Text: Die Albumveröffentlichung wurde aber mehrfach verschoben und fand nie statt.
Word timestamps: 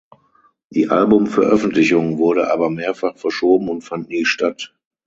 Die 0.71 0.89
Albumveröffentlichung 0.89 2.17
wurde 2.17 2.49
aber 2.51 2.71
mehrfach 2.71 3.15
verschoben 3.17 3.69
und 3.69 3.83
fand 3.83 4.09
nie 4.09 4.25
statt. 4.25 4.73